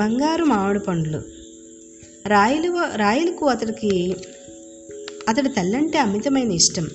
[0.00, 1.22] బంగారు మామిడి పండ్లు.
[2.26, 4.16] రాయలు రాయలకు అతడికి
[5.28, 6.88] అతడి తల్లంటే అమితమైన ఇష్టం.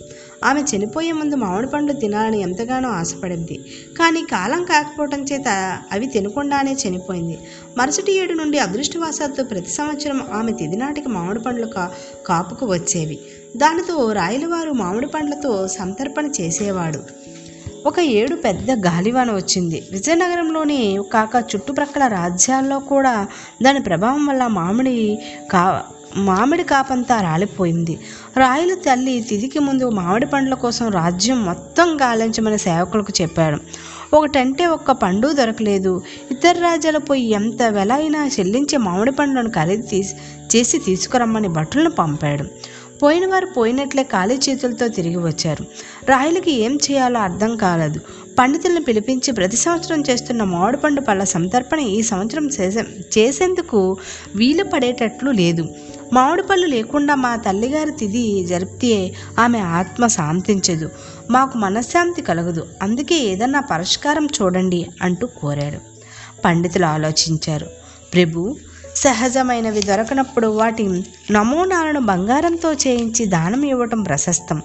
[0.44, 3.58] ఆమె చనిపోయే ముందు మామిడి పండ్లు తినాలని ఎంతగానో ఆశపడింది.
[3.99, 7.37] కానీ కాలం కాకపోవటం చేత అవి తినకుండానే చనిపోయింది.
[7.78, 11.92] మరుసటి ఏడు నుండి అదృష్టవాసాలతో ప్రతి సంవత్సరం ఆమె తిదినాటికి మామిడి పండ్లు కా
[12.26, 13.19] కాపుకు వచ్చేవి.
[13.58, 16.99] దానితో రాయలవారు మామిడి పండ్లతో సంతర్పణ చేసేవాడు.
[17.85, 19.88] ఒక ఏడు పెద్ద గాలివాన వచ్చింది.
[19.91, 23.27] విజయనగరంలోని కాక చుట్టుప్రక్కల రాజ్యాల్లో కూడా
[23.63, 25.20] దాని ప్రభావం వల్ల మామిడి
[25.52, 25.84] కా
[26.17, 27.99] మామిడి కాపంతా రాలిపోయింది.
[28.38, 33.58] రాయల తల్లి తిదికి ముందు మామిడి పండ్ల కోసం రాజ్యం మొత్తం గాలించమని సేవకులకు చెప్పాడు.
[34.13, 36.02] ఒకటంటే ఒక్క పండు దొరకలేదు.
[36.31, 40.16] ఇతర రాజ్యాలు పోయి ఎంత వెల అయినా చెల్లించి మామిడి పండ్లను ఖరీదు తీసి
[40.58, 42.45] చేసి తీసుకురమ్మని భటులను పంపాడు.
[43.04, 45.66] పోయిన వారు పోయినట్లే ఖాళీ చేతులతో తిరిగి వచ్చారు.
[46.09, 47.99] రాయలకి ఏం చేయాలో అర్థం కాలేదు.
[48.40, 52.83] పండితులను పిలిపించి ప్రతి సంవత్సరం చేస్తున్న మామిడిపండు పళ్ళ సంతర్పణ ఈ సంవత్సరం చేసే
[53.17, 53.97] చేసేందుకు
[54.36, 55.66] వీలు పడేటట్లు లేదు.
[56.14, 60.89] మామిడి పళ్ళు లేకుండా మా తల్లిగారి తిది జరిపితే ఆమె ఆత్మ శాంతించదు.
[61.31, 62.67] మాకు మనశ్శాంతి కలగదు.
[62.81, 65.80] అందుకే ఏదన్నా పరిష్కారం చూడండి అంటూ కోరాడు
[66.45, 67.67] పండితులు ఆలోచించారు.
[68.14, 68.55] ప్రభు
[69.06, 74.61] సహజమైనవి దొరకనప్పుడు వాటి నమూనాలను బంగారంతో చేయించి దానం ఇవ్వటం ప్రశస్తం.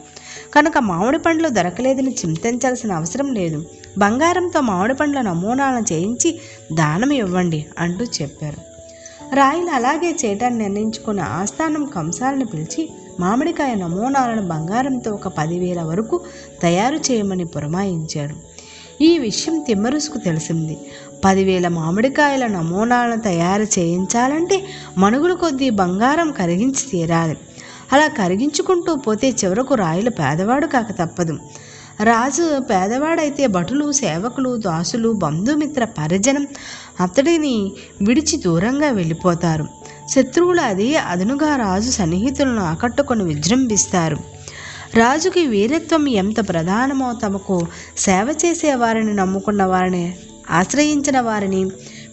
[0.55, 3.65] కనుక మామిడి పండ్లు దొరకలేదని చింతించాల్సిన అవసరం లేదు.
[3.99, 6.41] బంగారంతో మామిడి పండ్ల నమూనాలను చేయించి
[6.73, 8.61] దానం ఇవ్వండి అంటూ చెప్పారు.
[9.35, 16.21] రాయలు అలాగే చేయటాన్ని నిర్ణయించుకున్న ఆస్థానం కంసాలను పిలిచి మామిడికాయ నమూనాలను బంగారంతో ఒక పదివేల వరకు
[16.63, 18.50] తయారు చేయమని పురమాయించాడు.
[19.03, 20.79] ఈ విషయం తిమ్మరుసుకు తెలిసింది.
[21.25, 24.67] పదివేల మామిడికాయల నమూనాలను తయారు చేయించాలంటే
[24.99, 27.37] మనుగులు కొద్దీ బంగారం కరిగించి తీరాలి.
[27.93, 31.39] అలా కరిగించుకుంటూ పోతే చివరకు రాయలు పేదవాడు కాక తప్పదు.
[32.03, 36.47] రాజు పేదవాడైతే భటులు సేవకులు దాసులు బంధుమిత్ర పరిజనం
[37.01, 39.67] అతడిని విడిచి దూరంగా వెళ్ళిపోతారు.
[40.09, 44.17] శత్రువులు అది అదనుగా రాజు సన్నిహితులను ఆకట్టుకొని విజృంభిస్తారు.
[44.95, 47.67] రాజుకి వీరత్వం ఎంత ప్రధానమో తమకు
[47.99, 50.15] సేవ చేసే వారిని నమ్ముకున్న వారిని
[50.51, 51.65] ఆశ్రయించిన వారిని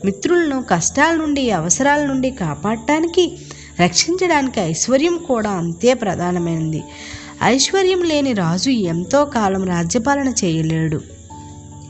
[0.06, 3.38] మిత్రులను కష్టాల నుండి అవసరాల నుండి కాపాడటానికి
[3.84, 6.84] రక్షించడానికి ఐశ్వర్యం కూడా అంతే ప్రధానమైనది.
[7.44, 11.02] ఐశ్వర్యం లేని రాజు ఎంతో కాలం రాజ్యపాలన చేయలేడు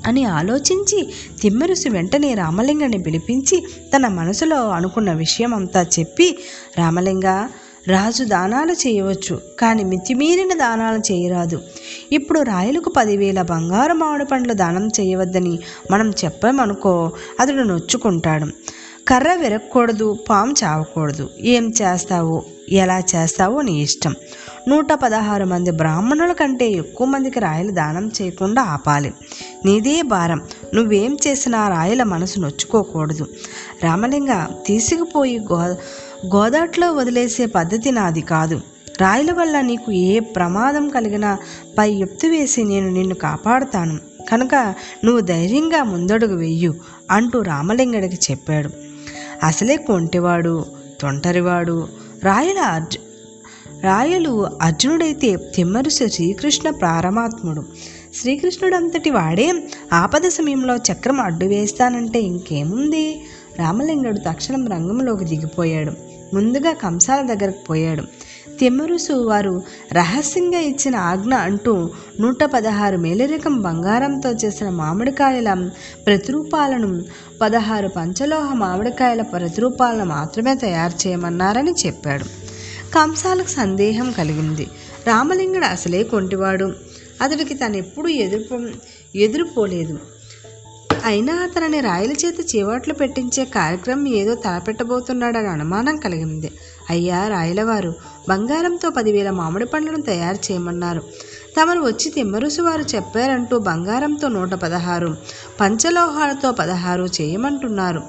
[0.08, 6.40] అని ఆలోచించి తిమ్మరుసు వెంటనే రామలింగాన్ని పిలిపించి తన మనసులో అనుకున్న విషయం అంతా చెప్పి
[6.78, 7.48] రామలింగ
[7.88, 11.62] రాజు దానాలు చేయవచ్చు కానీ మితిమీరిన దానాలు చేయరాదు.
[12.12, 15.60] ఇప్పుడు రాయలకు పదివేల బంగారు మామిడి పండ్లు దానం చేయవద్దని
[15.92, 18.46] మనం చెప్పామనుకో అతడు నొచ్చుకుంటాడు.
[19.08, 21.30] కర్ర విరగకూడదు పాము చావకూడదు.
[21.40, 22.44] ఏం చేస్తావో?
[22.70, 24.16] ఎలా చేస్తావో నీ ఇష్టం.
[24.68, 29.14] నూట పదహారు మంది బ్రాహ్మణుల కంటే ఎక్కువ మందికి రాయలు దానం చేయకుండా ఆపాలి.
[29.66, 30.42] నీదే భారం.
[30.74, 33.28] నువ్వేం చేసినా రాయల మనసు నొచ్చుకోకూడదు.
[33.84, 35.76] రామలింగ తీసుకుపోయి గో
[36.26, 38.62] గోదాట్లో వదిలేసే పద్ధతి నాది కాదు.
[39.02, 41.38] రాయల వల్ల నీకు ఏ ప్రమాదం కలిగినా
[41.78, 44.00] పై ఎత్తు వేసి నేను నిన్ను కాపాడుతాను.
[44.32, 44.56] కనుక
[45.06, 46.76] నువ్వు ధైర్యంగా ముందడుగు వెయ్యు
[47.12, 48.70] అంటూ రామలింగడికి చెప్పాడు.
[49.44, 50.66] అసలే కొంటివాడు
[51.02, 51.88] తొంటరివాడు.
[52.24, 53.00] రాయల అర్జు
[53.82, 57.64] రాయలు అర్జునుడైతే తిమ్మరుసు శ్రీకృష్ణ ప్రారమాత్ముడు.
[58.16, 59.54] శ్రీకృష్ణుడు అంతటి వాడే
[59.94, 63.26] ఆపద సమయంలో చక్రం అడ్డు వేస్తానంటే ఇంకేముంది?
[63.60, 65.92] రామలింగుడు తక్షణం రంగంలోకి దిగిపోయాడు.
[66.36, 68.04] ముందుగా కంసాల దగ్గరకు పోయాడు.
[68.60, 69.62] తిమ్మరుసు వారు
[69.94, 75.70] రహస్యంగా ఇచ్చిన ఆజ్ఞ అంటూ నూట పదహారు మేలరికం బంగారంతో చేసిన మామిడికాయల
[76.08, 77.04] ప్రతిరూపాలను
[77.42, 82.24] పదహారు పంచలోహ మామిడికాయల ప్రతిరూపాలను మాత్రమే తయారు చేయమన్నారని చెప్పాడు.
[82.96, 84.68] కంసాలకు సందేహం కలిగింది.
[85.08, 86.74] రామలింగుడు అసలే కొంటివాడు.
[87.22, 88.70] అతడికి తను ఎప్పుడూ ఎదురు
[89.16, 90.00] ఎదురుపోలేదు.
[91.08, 96.52] అయినా అతనిని రాయల చేత చీవాట్లు పెట్టించే కార్యక్రమం ఏదో తలపెట్టబోతున్నాడని అనుమానం కలిగింది.
[96.90, 97.94] అయ్యా రాయలవారు
[98.30, 101.04] బంగారంతో పదివేల మామిడి పండ్లను తయారు చేయమన్నారు.
[101.58, 105.18] తమరు వచ్చి తిమ్మరుసు వారు చెప్పారంటూ బంగారంతో నూట పదహారు
[105.60, 108.02] పంచలోహాలతో పదహారు చేయమంటున్నారు.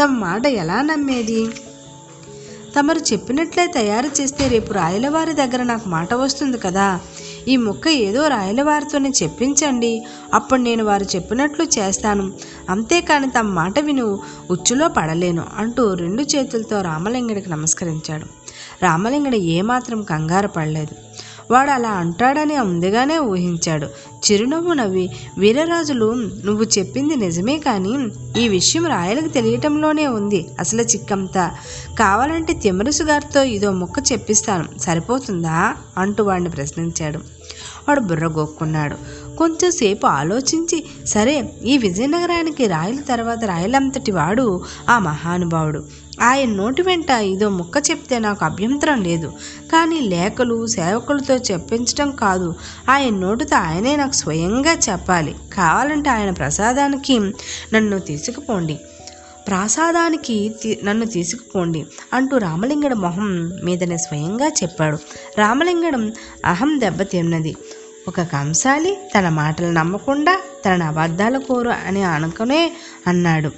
[0.00, 1.48] తమ మాట ఎలా నమ్మేది?
[2.76, 7.00] తమరు చెప్పినట్లే తయారు చేస్తే రేపు రాయలవారి దగ్గర నాకు మాట వస్తుంది కదా?
[7.48, 10.06] ఈ ముక్క ఏదో రాయలవారితోనే చెప్పించండి.
[10.34, 12.32] అప్పుడు నేను వారు చెప్పినట్లు చేస్తాను.
[12.70, 14.20] అంతేకాని తమ మాట విను.
[14.50, 18.26] ఉచ్చులో పడలేను అంటూ రెండు చేతులతో రామలింగుడికి నమస్కరించాడు.
[18.82, 20.94] రామలింగుడు ఏమాత్రం కంగారు పడలేదు.
[21.50, 23.86] వాడు అలా అంటాడని ముందుగానే ఊహించాడు.
[24.32, 26.14] చిరునవ్వు నవ్వి వీరరాజులు
[26.44, 28.08] నువ్వు చెప్పింది నిజమే కానీ
[28.42, 31.50] ఈ విషయం రాయలకు తెలియటంలోనే ఉంది అసలు చిక్కంతా.
[31.98, 34.78] కావాలంటే తిమ్మరుసు గారితో ఇదో ముక్క చెప్పిస్తాను.
[34.78, 35.74] సరిపోతుందా?
[35.98, 37.35] అంటూ వాడిని ప్రశ్నించాడు.
[37.88, 38.96] వాడు బుర్రగోక్కున్నాడు.
[39.36, 45.84] కొంచెంసేపు ఆలోచించి సరే ఈ విజయనగరానికి రాయల తర్వాత రాయలంతటి వాడు ఆ మహానుభావుడు.
[46.22, 49.32] ఆయన నోటి వెంట ఇదో ముక్క చెప్తే నాకు అభ్యంతరం లేదు.
[49.72, 52.54] కానీ లేఖలు సేవకులతో చెప్పించడం కాదు.
[52.90, 55.34] ఆయన నోటితో ఆయనే నాకు స్వయంగా చెప్పాలి.
[55.52, 57.18] కావాలంటే ఆయన ప్రసాదానికి
[57.74, 58.80] నన్ను తీసుకుపోండి.
[59.48, 64.98] ప్రాసాదానికి తీ- నన్ను తీసుకుపోండి అంటూ రామలింగడు మొహం మీదనే స్వయంగా చెప్పాడు.
[65.38, 66.12] రామలింగడం
[66.44, 67.56] అహం దెబ్బతిన్నది.
[68.08, 72.72] ఒక కంసాలి తన మాటలు నమ్మకుండా తన అబద్ధాల కోరు అని అనుకునే
[73.06, 73.50] అన్నాడు.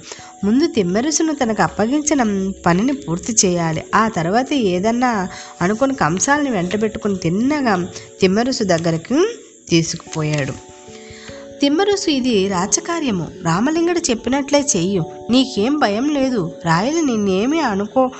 [0.43, 3.83] ముందు తిమ్మెరుసును తనకు అప్పగించిన పనిని పూర్తి చేయాలి.
[3.95, 5.27] ఆ తర్వాత ఏదన్నా
[5.61, 7.87] అనుకుని కంసాలని వెంటబెట్టుకుని తిన్నగా
[8.21, 9.19] తిమ్మెరుసు దగ్గరికి
[9.69, 10.68] తీసుకుపోయాడు.
[11.61, 13.27] తిమ్మరుసు ఇది రాచకార్యము.
[13.43, 15.05] రామలింగడు చెప్పినట్లే చెయ్యు.
[15.29, 16.51] నీకేం భయం లేదు.
[16.65, 18.11] రాయలు నిన్నేమీ అనుకో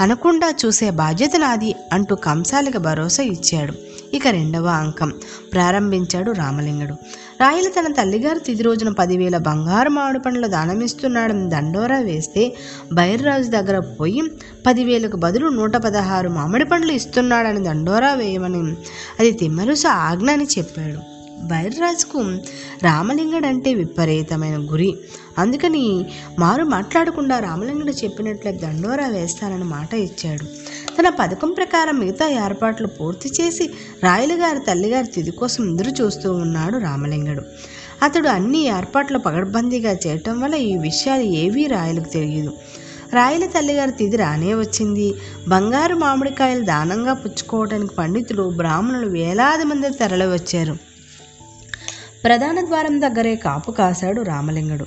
[0.00, 3.72] అనకుండా చూసే బాధ్యత నాది అంటూ కంసాలికి భరోసా ఇచ్చాడు.
[4.16, 5.12] ఇక రెండవ అంకం.
[5.52, 6.92] ప్రారంభించాడు రామలింగడు.
[7.40, 12.56] రాయలు తన తల్లిగారు తిది రోజున పదివేల బంగారు మామిడి పండ్లు దానమిస్తున్నాడని దండోరా వేస్తే
[12.92, 14.22] బైర్రాజు దగ్గర పోయి
[14.66, 18.76] పదివేలకు బదులు నూట పదహారు మామిడి పండ్లు ఇస్తున్నాడని దండోరా వేయమని
[19.20, 21.11] అది తిమ్మరుసు ఆజ్ఞ అని చెప్పాడు.
[21.44, 22.20] బైర్రాజుకు
[22.82, 24.94] రామలింగడు అంటే విపరీతమైన గురి.
[25.38, 26.06] అందుకని
[26.38, 30.44] మారు మాట్లాడకుండా రామలింగడు చెప్పినట్లే దండోరా వేస్తానని మాట ఇచ్చాడు.
[30.96, 33.70] తన పథకం ప్రకారం మిగతా ఏర్పాట్లు పూర్తి చేసి
[34.02, 37.42] రాయలగారి తల్లిగారి తిది కోసం ఎదురు చూస్తూ ఉన్నాడు రామలింగడు.
[38.02, 42.52] అతడు అన్ని ఏర్పాట్లు పగడ్బందీగా చేయటం వల్ల ఈ విషయాలు ఏవీ రాయలకు తెలియదు.
[43.12, 45.14] రాయల తల్లిగారి తిది రానే వచ్చింది.
[45.48, 50.91] బంగారు మామిడికాయలు దానంగా పుచ్చుకోవడానికి పండితులు బ్రాహ్మణులు వేలాది మంది తరలి వచ్చారు.
[52.24, 54.86] ప్రధాన ద్వారం దగ్గరే కాపు కాశాడు రామలింగుడు.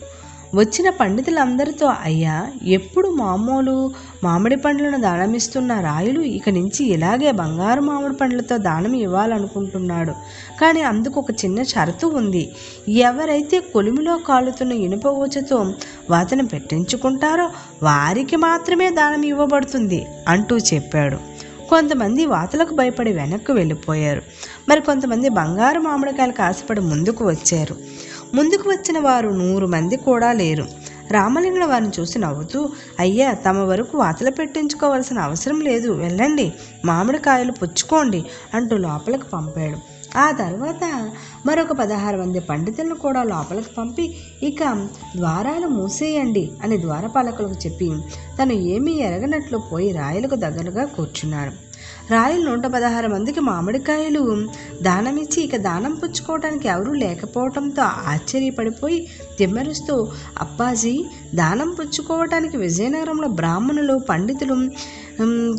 [0.56, 3.92] వచ్చిన పండితులందరితో అయ్యా ఎప్పుడు మామూలు
[4.24, 10.12] మామిడి పండ్లను దానమిస్తున్న రాయులు ఇక నుంచి ఇలాగే బంగారు మామిడి పండ్లతో దానం ఇవ్వాలనుకుంటున్నాడు.
[10.62, 12.52] కానీ అందుకు ఒక చిన్న షరతు ఉంది.
[12.90, 15.74] ఎవరైతే కొలిమిలో కాలుతున్న ఇనుప ఊచతో
[16.10, 17.50] వాతను పెట్టించుకుంటారో
[17.84, 21.35] వారికి మాత్రమే దానం ఇవ్వబడుతుంది అంటూ చెప్పాడు.
[21.70, 24.22] కొంతమంది వాతలకు భయపడి వెనక్కు వెళ్ళిపోయారు.
[24.70, 27.76] మరి కొంతమంది బంగారు మామిడికాయలకు ఆశపడి ముందుకు వచ్చారు.
[28.34, 30.66] ముందుకు వచ్చిన వారు నూరు మంది కూడా లేరు.
[31.12, 32.70] రామలింగడు వారిని చూసి నవ్వుతూ
[33.00, 35.92] అయ్యా తమ వరకు వాతలు పెట్టించుకోవాల్సిన అవసరం లేదు.
[35.92, 36.54] వెళ్ళండి
[36.86, 39.95] మామిడికాయలు పుచ్చుకోండి అంటూ లోపలికి పంపాడు.
[40.16, 40.84] ఆ తర్వాత
[41.46, 44.06] మరొక పదహారు మంది పండితులను కూడా లోపలికి పంపి
[44.44, 44.64] ఇక
[45.16, 47.90] ద్వారాలు మూసేయండి అని ద్వారపాలకులకు చెప్పి
[48.40, 51.52] తను ఏమీ ఎరగనట్లు పోయి రాయలకు దగ్గరగా కూర్చున్నాడు.
[52.12, 54.48] రాయలు నూట పదహారు మందికి మామిడికాయలు
[54.82, 59.08] దానమిచ్చి ఇక దానం పుచ్చుకోవటానికి ఎవరూ లేకపోవటంతో ఆశ్చర్యపడిపోయి
[59.38, 60.08] తిమ్మరుస్తూ
[60.42, 64.56] అప్పాజీ దానం పుచ్చుకోవటానికి విజయనగరంలో బ్రాహ్మణులు పండితులు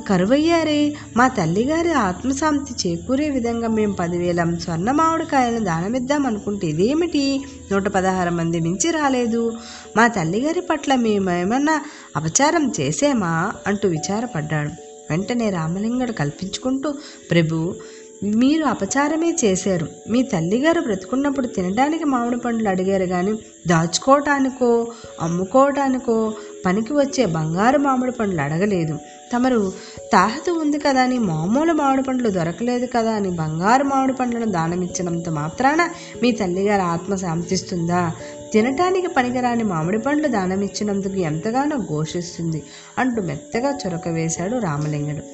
[0.08, 0.94] కరువయ్యారే.
[1.16, 7.44] మా తల్లిగారి ఆత్మశాంతి చేకూరే విధంగా మేము పదివేల స్వర్ణ మామిడికాయలను దానమిద్దాం అనుకుంటే ఇదేమిటి?
[7.72, 9.52] నూట పదహారు మంది మించి రాలేదు.
[9.96, 11.80] మా తల్లిగారి పట్ల మేమేమన్నా
[12.16, 13.52] అపచారం చేసేమా?
[13.66, 14.68] అంటూ విచారపడ్డాడు.
[15.10, 16.94] వెంటనే రామలింగడు కల్పించుకుంటూ
[17.30, 17.74] ప్రభు
[18.22, 19.88] మీరు అపచారమే చేశారు.
[20.10, 23.32] మీ తల్లిగారు బ్రతుకున్నప్పుడు తినడానికి మామిడి పండ్లు అడిగారు కానీ
[23.66, 26.34] దాచుకోవటానికో అమ్ముకోవటానికో
[26.66, 28.98] పనికి వచ్చే బంగారు మామిడి పండ్లు అడగలేదు.
[29.32, 29.72] తమరు
[30.12, 35.88] తాహతు ఉంది కదా అని మామూలు మామిడి పండ్లు దొరకలేదు కదా అని బంగారు మామిడి పండ్లను దానమిచ్చినంత మాత్రాన
[36.22, 38.12] మీ తల్లిగారి ఆత్మ శాంతిస్తుందా?
[38.52, 42.62] తినటానికి పనికిరాని మామిడి పండ్లు దానమిచ్చినందుకు ఎంతగానో ఘోషిస్తుంది
[42.98, 45.24] అంటూ మెత్తగా చొరక వేశాడు రామలింగుడు.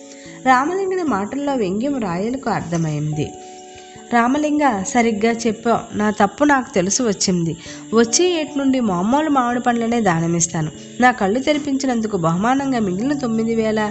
[0.49, 3.31] రామలింగుడి మాటల్లో వ్యంగ్యం రాయలకు అర్థమైంది.
[4.13, 7.57] రామలింగ సరిగ్గా చెప్పా నా తప్పు నాకు తెలిసి వచ్చింది.
[7.95, 10.71] వచ్చే ఏటి నుండి మామూలు మామిడి పండ్లనే దానమిస్తాను.
[11.01, 13.91] నా కళ్ళు తెరిపించినందుకు బహుమానంగా మిగిలిన తొమ్మిది వేల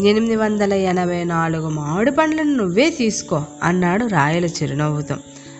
[0.00, 5.16] ఎనిమిది వందల ఎనభై నాలుగు మామిడి పండ్లను నువ్వే తీసుకో అన్నాడు రాయల చిరునవ్వుతో.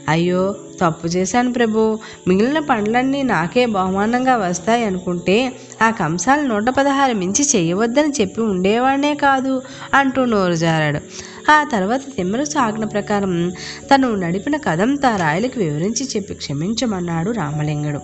[0.08, 1.98] అయ్యో తప్పు చేశాను ప్రభు.
[2.28, 5.52] మిగిలిన పండ్లన్నీ నాకే బహుమానంగా వస్తాయి అనుకుంటే
[5.82, 9.62] ఆ కంసాలు నూట పదహారు మించి చేయవద్దని చెప్పి ఉండేవాడే కాదు
[9.94, 11.29] అంటూ నోరు జారాడు.
[11.48, 13.52] ఆ తర్వాత తిమ్మరసు ఆజ్ఞ ప్రకారం
[13.94, 18.00] తను నడిపిన కథంతా రాయలకు వివరించి చెప్పి క్షమించమన్నాడు రామలింగుడు.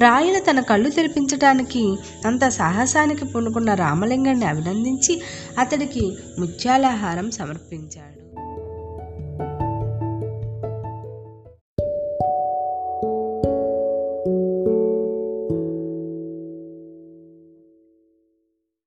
[0.00, 5.20] రాయలు తన కళ్ళు తెరిపించడానికి అంత సాహసానికి పూనుకున్న రామలింగాన్ని అభినందించి
[5.58, 8.17] అతడికి ముత్యాలహారం సమర్పించాడు.